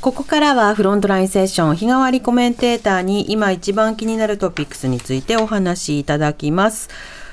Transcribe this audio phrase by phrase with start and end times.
[0.00, 6.88] ここからはフロントラインセッション日替わりコメンテーターに今一番気になるトピックスについてお話しいただきます。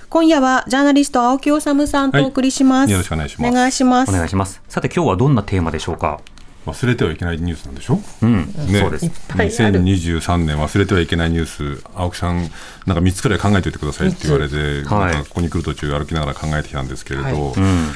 [0.09, 2.87] 今夜はジャーナリスト青木治さんとお送りします。
[2.87, 4.09] はいよろしくお願いしますお願いします。
[4.09, 4.61] お願いします。
[4.67, 6.19] さて今日はどんなテーマでしょうか？
[6.65, 9.09] 忘れてはいけないニュースなんでしょ、うん、ね、そうです。
[9.27, 12.37] ぱいある2023年忘れてはいけないニュース青木さん
[12.85, 17.89] なんか3つくらい考えておいてくださいって言われて、はいここに来る途中歩きながら考えてきたんですけれど、はいうん、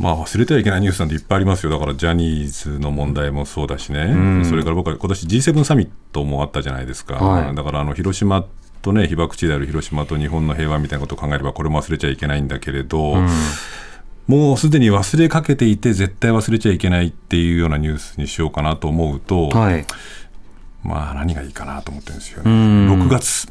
[0.00, 1.70] まあ忘れてはいけないニュースなんていっぱいありますよ。
[1.70, 7.54] だからジャニーズの問題もそうだしね、それから僕は今年 G7 サミットもあったじゃないですか、はい。
[7.54, 8.46] だからあの広島
[8.80, 13.16] とね被爆地である広島と日本の平和みたいなことを考えればこれも忘れちゃいけないんだけれど、
[14.26, 19.84] もうすでに忘れかけていて絶対忘れちゃいけないっていうようなニュースにしようかなと思うと、はい。
[20.82, 22.86] まあ何がいいかなと思ってるんですようね。
[22.86, 23.02] ん。
[23.02, 23.48] 6月、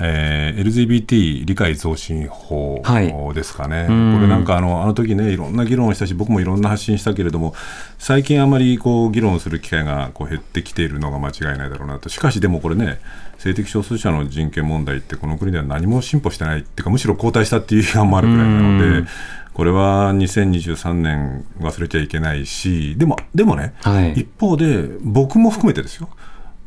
[0.00, 3.34] えー LGBT 理解増進法はい。
[3.34, 4.14] ですかね、うん。
[4.14, 7.54] これなんかあのあの時ねいろんな議論をしたし僕もいろんな発信したけれども
[7.98, 12.08] 最近あまりこう議論する機会がこう減ってきているのが間違いないだろうなと。
[12.08, 13.00] しかしでもこれね
[13.38, 19.08] 性的少数者の人権問題ってこの国では何も進歩してないっていうかむしろ後退したっていう批判もあるくらいなので、うん。
[19.52, 24.12] これは2023年忘れちゃいけないしでもでもね、はい。
[24.12, 26.08] 一方で僕も含めてですよ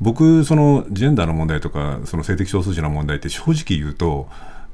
[0.04, 4.28] 僕そのジェンダーの問題とかその性的少数者の問題って正直言うと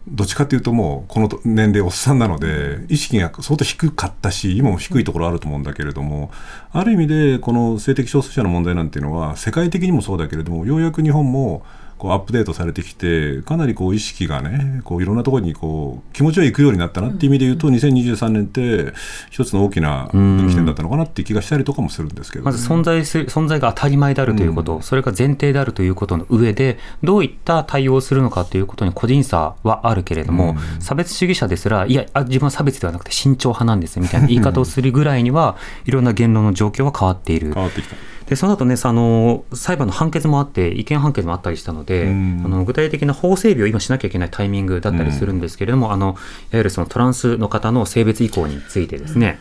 [0.07, 6.31] どっちかっていうともうこの年齢おっさんなので意識が相当低かったし今も低いところあると思うんだけれども
[6.71, 11.63] ある意味でこの性的少数者の問題なんていうのは世界的にもそうだけれどもようやく日本も
[11.99, 18.93] こうアップデートされてきてかなりこう意識がねこういろんなところにこう気持ちよい行くようになったなっていう意味で言うと、2023年って
[19.29, 37.53] 一つの大きな分岐点だったのかなっていう気がしたりとかもするんですけど、まず存在する存在が当たり前であるということ、それが前提であるということの上で、どういった対応をするのかということに個人差はあるけれども、差別主義者ですら、いや、あ自分は差別ではなくて慎重派なんですみたいな 言い方をするぐらいには、いろんな言論の状況は変わっている。
[37.53, 37.95] 変わってきた。
[38.29, 42.41] でその後ねあの裁判の判決もあって意見判決もあったりしたので、うん。
[42.45, 46.17] あの具体的な法整備を今しなきゃいけないタイミングだったりするんですけれども、あのいわ
[46.53, 49.39] ゆるそのトランスの方の性別移行についてですね、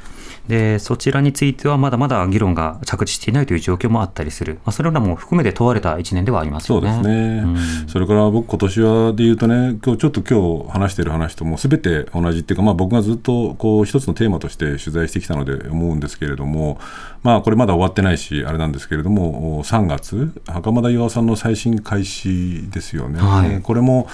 [0.48, 6.92] でそちらについてはまだまだ議論が着地していないという状況もあったりする、まあ、それらも含めて問われた1年ではありますよね。
[6.92, 16.78] そうですね、うんそれから僕、今年はで言うとね、今日ちょっと今日話している話ともすべて同じっていうか、まあ、僕がずっとこう一つのテーマとして取材してきたので思うんですけれども、
[17.22, 23.20] まあ、これまだ終わってないし、あれなんですけれども、3月、袴田巌さんの再審開始ですよね。
[23.20, 24.08] はいこれも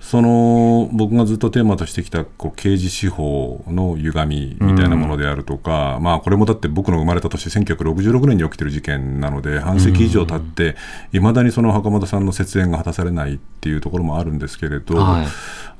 [0.00, 10.76] その僕がずっとテーマとしてきたこう刑事司法の歪みみたいなものであるとか、まあこれもだって僕の生まれた年1966年に起きてる事件なので半世紀以上経って
[11.12, 15.26] いまだにその袴田さんの雪縁が果たされないっていうところもあるんですけれど、はい。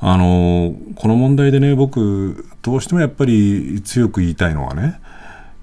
[0.01, 5.01] あのこの問題でね僕どうしてもやっぱり強く言いたいのはね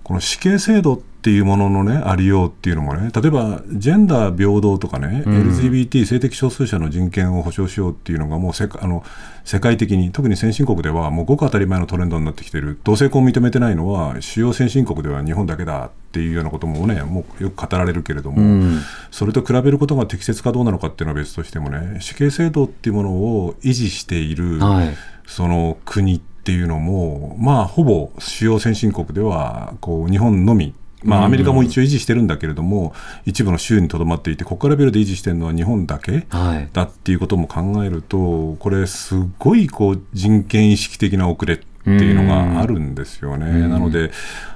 [0.04, 9.04] この死刑制度っていうもののねありようっていうのもね例えばジェンダー平等とかね、LGBT 性的少数者の人権を保障しようっていうのがもう世界あの
[9.44, 12.80] 世界的に特に先進国ではもうごく当たり前のトレンドになってきてる。
[12.84, 18.82] 同性婚を認めてないのは主要先進国では日本だけだっていうようなこともねもうよく語られるけれども、うん。
[19.10, 24.96] それと比べることが適切かどうなのかっていうのは別としてもね死刑制度っていうものを維持している、はい。
[25.28, 30.74] その国っていうのも、まあ、ほぼ主要先進国ではこう日本のみ、
[31.08, 32.94] まあ、アメリカも一応維持してるんだけれども、
[33.26, 36.70] 一部の州にとどまっていて、国家レベルで維持してるのは日本だけはい。
[36.74, 43.68] だっていうことも考えると、これ、すごいこう人権意識的な遅れっていうのがあるんですよね。
[43.68, 44.12] なので、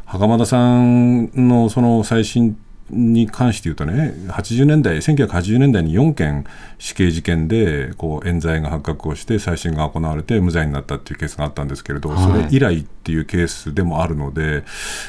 [0.05, 2.57] 袴田さんのその最新
[2.91, 6.45] に関して言うとね、80年代、1980年代に4件
[6.77, 12.23] 死刑事件でこう冤罪が発覚をして、再審が行われて無罪になったっていうケースがあったんですけれど、はい。
[12.23, 14.63] それ以来っていうケースでもあるので、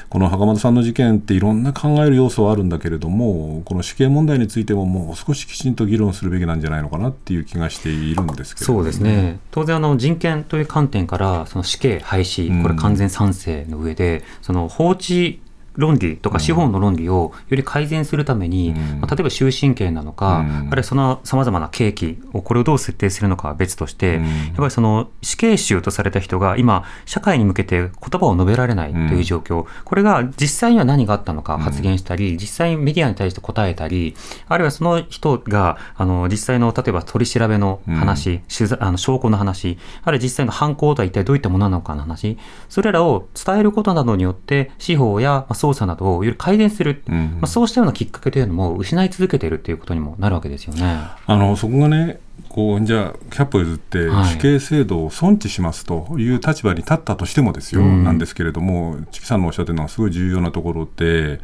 [0.08, 9.38] この袴田さんの事件っていろんな考える要素はあるんだけれども、この死刑問題についてももう少しきちんと議論するべきなんじゃないのかなっていう気がしているんですけれどそうですね。
[9.50, 15.40] 当然あの人権という観点からその死刑廃止これ完全賛成の上で、その法治
[15.77, 19.01] 論理とか司法の論理をより改善するために、うん。
[19.01, 20.57] まあ例えば終身刑なのか、うん。
[20.57, 24.25] あるいはそのさまざまな刑期をこれをどう設定するのかは別として、うん。
[24.25, 34.15] やっぱりその死刑囚とされた人が今社会に向けて言葉を述べられないという状況、これが実際には何があったのか発言したり、実際にメディアに対して答えたり
[34.49, 42.39] あるいはその人があの実際の例えば取り調べの話、取材あの証拠の話あるいは実際の犯行とは一体どういったものなのかの話
[42.69, 50.82] それらを伝えることなどによって司法やまあ捜査などをより改善する、うんまあ、そうしたようなきっかけというのも失い続けているということにもなるわけですよね。
[51.26, 54.32] あのそこがねこうじゃあ100歩譲ってはい。
[54.32, 58.05] 死刑制度を尊持しますという立場に立ったとしてもですよ、うん。
[58.05, 61.41] なんですけれども、チキさんのおっしゃってるのはすごい重要なところで、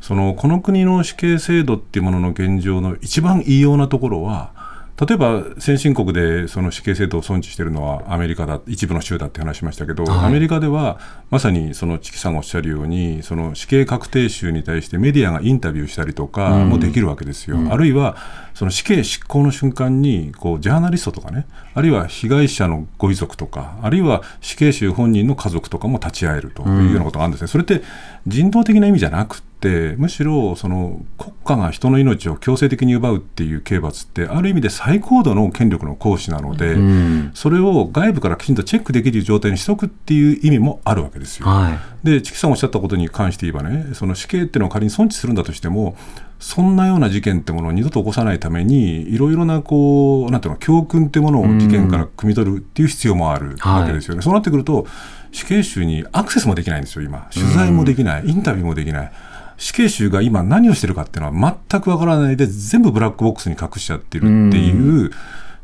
[0.00, 4.52] そのこの国の死刑制度っていうものの現状の一番異様なところは、
[5.00, 11.00] 例えば先進国でその死刑制度を尊持しているのはアメリカだ、一部の州だって話しましたけど、はいアメリカでは
[11.30, 17.58] まさにそのチキさんがおっしゃるように、その死刑確定囚に対してメディアがインタビューしたりとかもできるわけですよ。
[17.70, 18.16] あるいは
[18.52, 27.48] その死刑執行の瞬間にこうジャーナリストとかね、あるいは被害者のご遺族とか、あるいは死刑囚本人の家族とかも立ち会えるというようなことがあるんですね。
[27.48, 27.82] それって
[28.26, 41.46] 人道的な意味じゃなくて、むしろその国家が人の命を強制的に奪うっていう刑罰って、ある意味で最高度の権力の行使なので、うんそれを外部からきちんとチェックできる状態にしとくっていう意味もあるわけですよ。
[41.46, 41.70] は
[42.02, 42.06] い。
[42.06, 45.96] で、チキさんおっしゃったことに関して言えばね、その死刑っていうのを仮に尊持するんだとしても、
[46.38, 54.22] そんなような事件ってものを二度と起こさないために、いろいろなこう、なんていうの、教訓ってものを事件から汲み取るっていう必要もあるわけですよね。
[54.22, 54.86] そうなってくると、
[55.32, 57.28] 死刑囚にアクセスもできないんですよ、今。
[57.32, 59.12] 取材もできない、インタビューもできない。
[59.60, 65.10] 死刑囚が今何をしてるかっていうのは全くわからないで、全部ブラックボックスに隠しちゃってるっていう、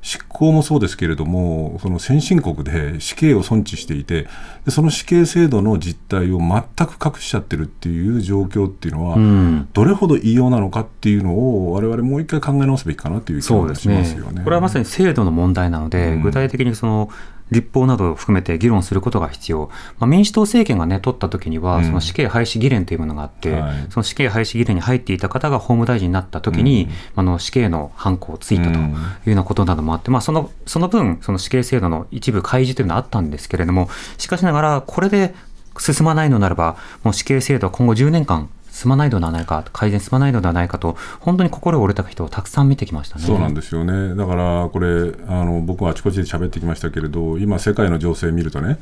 [0.02, 4.28] 執行もそうですけれども、その先進国で死刑を尊持していて、
[4.64, 9.68] でその死刑制度の実態を全く隠しちゃってるっていう状況っていうのは、うん。
[9.72, 14.42] どれほど異様なのかっていうのを、我々もう一回考え直すべきかなという気がしますよね。
[14.44, 16.22] これはまさに制度の問題なので、うん。
[16.22, 17.08] 具体的にその
[17.50, 21.84] 立法などを含めて議論することが必要、まあ、民主党政権が、ね、取った時には、うん。
[21.84, 23.86] その死刑廃止議連というものがあって、はい。
[23.90, 33.88] その死刑廃止議連に入っていた方が法務大臣になった時に、あの死刑のハンコをついたといううんようなことなどもあって、まあ、そのその分、その死刑制度の一部開示というのはあったんですけれども、
[34.18, 35.34] しかしながら、これで
[35.78, 43.24] 進まないのならば、もう死刑制度は今後10年間、進まないのではないか、改善進まないのではないかと、本当に心折れた人をたくさん見てきましたね。
[43.24, 48.78] そうなんですよね、だからこれ、あの僕はあちこちで喋ってきましたけれど、今、世界の情勢を見るとね、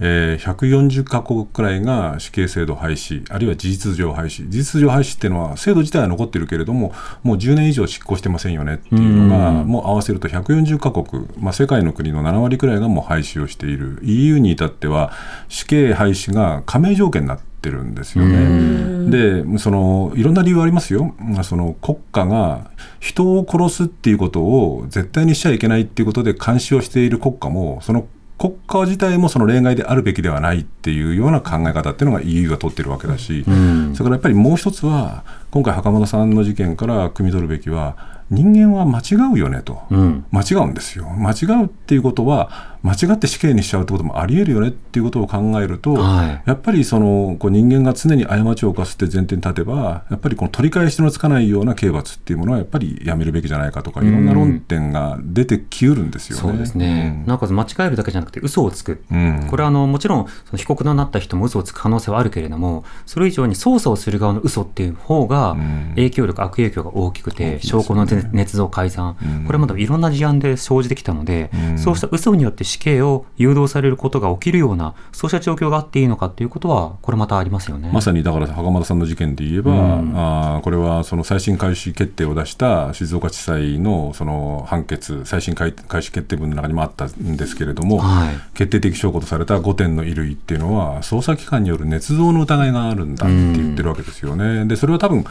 [0.00, 6.92] えー140カ国くらいが死刑制度廃止、あるいは事実上廃止、事実上廃止っていうのは、制度自体は残ってるけれども、
[7.22, 9.66] もう10年以上執行してませんよねっていうのが、うん。
[9.66, 15.10] もう合わせると140カ国、まあ、世界の国の7割くらいがもう廃止をしている、EU に至っては、
[15.48, 19.10] 死刑廃止が加盟条件になってるんですよね。
[19.10, 22.70] でそのいろんな理由ありますよ、まあその国家が
[23.00, 28.06] 人を殺すっていうことを絶対にしちゃいけないっていうことで監視をしている国家も、その
[28.38, 37.96] 国家自体もその例外であるべきではないっていうような考え方っていうのが EU が取ってるわけだし、うんそれからやっぱりもう一つは、今回、袴田さんの事件から汲み取るべきは、
[38.30, 39.82] 人間は間違うよねと。
[39.90, 41.08] うん間違うんですよ。
[41.08, 46.42] 間違うっていうことは、間違って死刑にしちゃうってこともあり得るよねっていうことを考えると、はい。
[46.46, 56.42] やっぱりそのこう人間が常に過ちを犯すって前提に立てば、やっぱりこの取り返しのつかないような刑罰っていうものは、やっぱりやめるべきじゃないかとか、いろんな論点が出てきうるんですよね。
[56.42, 59.46] そうですね、なおかつ間違えるだけじゃなくて嘘をつく、うん。
[59.50, 65.92] これはあのもちろんその被告となった人も嘘をつく可能性はあるけれどもそれ以上に捜査をする側の嘘っていう方がうん。
[65.96, 67.58] 影響力、悪影響が大きくて、ね。
[67.62, 69.44] 証拠の捏造改ざん、うん。
[69.44, 71.78] これまでいろんな事案で生じてきたので、うん。
[71.78, 77.90] そうした嘘によって死刑を誘導されることが起きるようなそうした状況があっていいのかということはこれまたありますよね。
[77.92, 94.64] まさにだから袴田さんの事件で言えば、うんあーこれはその再審開始決定を出した静岡地裁のその判決、再審開開始決定文の中にもあったんですけれども、はい決定的証拠とされた5点の衣類っていうのは、捜査機関による捏造の疑いがあるんだって言ってるわけですよね。
[94.66, 95.24] でそれは多分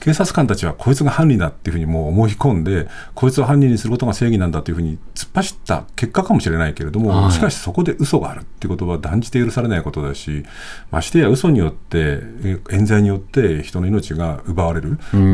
[0.00, 10.44] 警察官たちはこいつが犯人だっていうふうにもう思い込んで、こいつを犯人にすることが正義なんだというふうに突っ走った結果かもしれないけれども、はいしかしそこで嘘があるっていうことは断じて許されないことだし、
[10.90, 14.98] ましてや嘘によって、え冤罪によって人の命が奪われる。
[15.12, 15.32] うん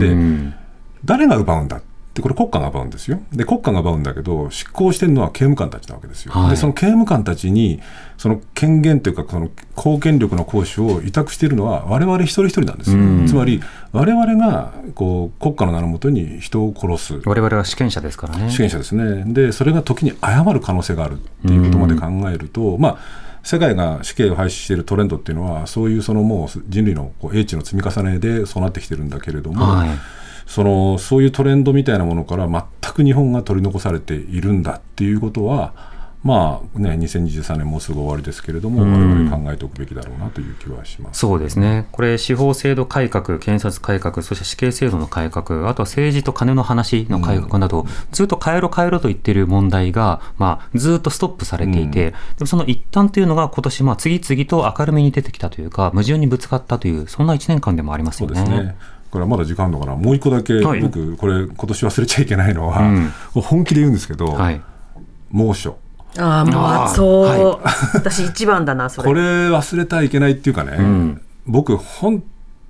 [0.50, 0.56] で
[1.04, 1.86] 誰が奪うんだって
[2.22, 3.20] これ国家が奪うんですよ。
[3.32, 6.50] で国家が奪うんだけど執行してるのは刑務官たちなわけですよ、はい。
[6.50, 7.80] でその刑務官たちに
[8.16, 13.26] その権限というかその公権力の行使を委託しているのは我々一人一人なんですよ、うん。
[13.26, 17.20] つまり我々がこう国家の名のもとに人を殺す。
[17.24, 18.50] 我々は主権者ですからね。
[18.50, 19.24] 主権者ですね。
[19.32, 29.88] でそれが時に誤る可能性があるっていうことまで考えると、まあ世界が死刑を廃止しているトレンドっていうのはそういうそのもう人類のこう英知の積み重ねでそうなってきてるんだけれども、はい
[30.46, 35.74] そのそういうトレンドみたいなものから全く日本が取り残されているんだっていうことは、
[36.26, 41.20] まあね、2023年もうすぐ終わりですけれども、うん我々考えておくべきだろうなという気はします。
[41.20, 58.40] そうですね、これ、司法制度改革、検察改革、そして死刑制度の改革、あとは政治と金の話の改革など、ずっと変えろ変えろと言っている問題が、まあ、ずっとストップされていて、でもその一端というのが、今年まあ次々と明るみに出てきたというか、矛盾にぶつかったという、そんな1年間でもありますそよね。
[58.42, 58.76] うですね。
[59.16, 60.80] これはまだ時間あるのかな、もう一個だけ、はい。
[60.80, 63.12] 僕、これ、今年忘れちゃいけないのは、うん。
[63.40, 64.60] 本気で言うんですけど、はい。
[65.30, 65.78] 猛暑、
[66.18, 67.60] ああもう暑そう、は
[67.94, 69.08] 私一番だなそれ。
[69.08, 71.22] これ忘れてはいけないっていうかね、ん。
[71.46, 72.22] 僕、本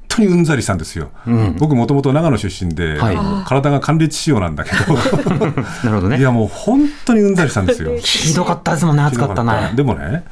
[0.07, 1.57] 当にうんざりしたんですよ、うん。
[1.59, 3.17] 僕、もともと長野出身で、はい。
[3.45, 4.95] 体が寒烈仕様なんだけど、
[5.83, 6.19] なるほどね。
[6.19, 7.91] いや、もう本当にうんざりしたんですよ。
[7.99, 9.73] ひどかったですもんね、暑かったな。
[9.73, 10.23] でもね、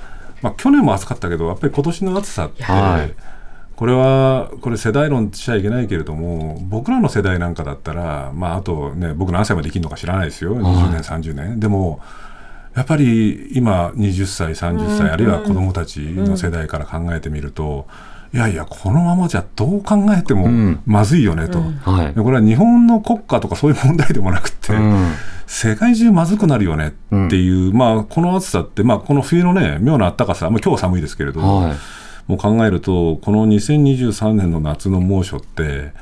[0.43, 3.35] まあ、去年も暑かったけど、やっぱり今年の暑さって、はい
[3.77, 11.61] これは、これ世代論しちゃいけないけれども、僕らの世代なんかだったら、まあ、あとね、僕何歳まで生きるのか知らないですよ、20年、30年。
[11.61, 12.01] でも、
[12.75, 17.87] やっぱり今、20歳、30歳、あるいは子供たちの世代から考えてみると、
[18.33, 20.83] いやいや、このままじゃどう考えてもん。
[20.87, 22.15] まずいよねと、はい。
[22.15, 22.21] で。
[22.21, 25.13] これは日本の国家とかそういう問題でもなくて、うん。
[25.47, 31.73] 世界中まずくなるよねっていう、まあ、この暑さって、まあ、この冬のね、妙な暖かさ、まあ、今日は寒いですけれど、はい。
[32.27, 35.93] もう考えると、この2023年の夏の猛暑って、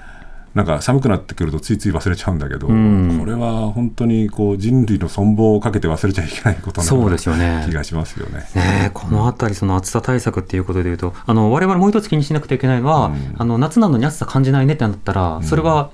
[0.54, 3.18] なんか寒くなってくるとついつい忘れちゃうんだけど、ん。
[3.18, 7.64] これは本当にこう人類の存亡をかけて忘れちゃいけないことなそうですよね。
[7.66, 8.40] 気がしますよね。
[8.54, 15.90] ねえこのあたり、その暑さ対策っていうことでいうと、あの我々もう一つ気にしなくてはいけないのは、あの夏なのに暑さ感じないねってなったら、それは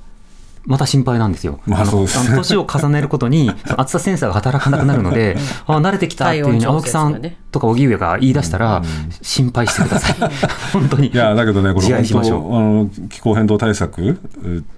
[0.64, 1.60] また心配なんですよ。
[1.66, 5.36] のまああの年を重ねることに、 暑さセンサーが働かなくなるので、
[5.66, 8.82] あ慣れてきたっていうふうに青木さんとか荻上が言い出したら、
[9.22, 10.30] 心配してください。
[10.72, 11.08] 本当に。
[11.08, 12.56] いやだけどね、これ本当しましょう。
[12.56, 14.16] あの気候変動対策っ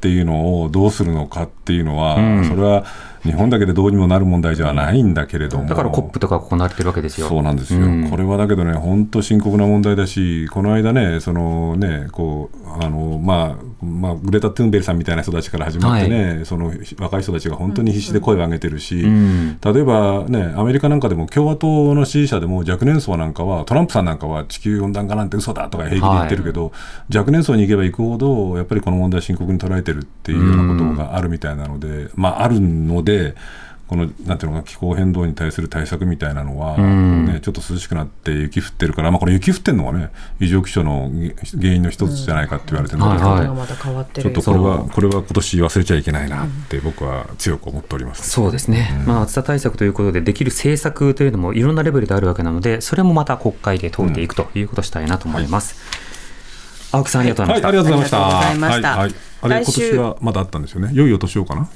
[0.01, 2.45] ていうのをどうするのかっていうのは、うん。
[2.45, 2.85] それは
[3.23, 7.29] 日本だけでどうにもなる問題じゃないんだけれども、だからコップとか行われてるわけですよ。
[7.29, 8.11] そうなんですよ、うん。
[8.11, 19.59] これはだけどね、本当深刻な問題だし、この間ね、そのねこうあのまあまあ、グレタ・トゥンベルさんみたいな人たちから始まってね、その若い人たちが本当に必死で声を上げてるし、ん。
[19.61, 26.73] 例えばね、アメリカなんかでも共和党の支持者でも若年層なんかは、トランプさんなんかは地球温暖化なんて嘘だとか平気で言ってるけど、
[27.15, 33.10] 若年層に行けば行くほど、やっぱりこの問題、深刻に捉えてるっていうようなことがあるみたいなので、まあ、あるので、
[33.91, 41.11] このなんていうのか気候変動に対する対策みたいなのは、んね、ちょっと涼しくなって雪降ってるから、まあ、これ雪降ってるのがね異常気象の
[41.61, 48.31] 原因の一つじゃないかって言われてるんだけど、はちょっとこれはこれは今年忘れちゃいけないなって僕は強く思っております。
[48.31, 55.75] そうですね、まあ、暑さ対策ということで、できる政策というのもいろんなレベルであるわけなので、それもまた国会で問うていくということをしたいなと思います。
[56.93, 57.73] 青木さん、ありがとうございまはい、した。
[57.73, 58.27] ありがとうございました。
[58.27, 60.91] ありがとうございましたはい、はいあれ今年はまだあったんですよね。
[60.93, 61.69] 良いお年をかな。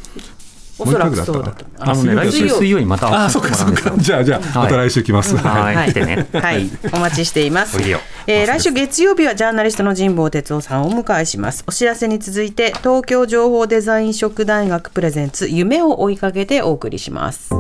[0.78, 1.64] おそらくそうだと。
[1.78, 3.81] あのね、来週水曜にまたあ、会ってそうかそうか。
[3.83, 4.14] もらうんですよ。
[4.14, 5.37] じゃあじゃあまた来週来ます。
[5.37, 5.88] はい、はい。
[5.90, 6.26] 来てね。
[6.33, 7.78] はい、 お待ちしています。
[8.26, 11.64] えー来週月曜日はジャーナリストの神保哲夫さんをお迎えします。
[11.66, 17.50] お知らせに続いて東京情報デザイン職大学プレゼンツ夢を追いかけてお送りします。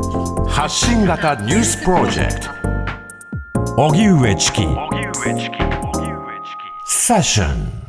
[0.48, 2.50] 発信型ニュースプロジェクト。
[3.76, 4.62] 荻上チキ。
[6.86, 7.83] セッション